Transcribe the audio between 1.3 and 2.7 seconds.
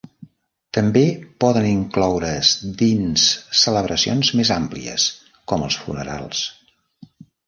poden incloure's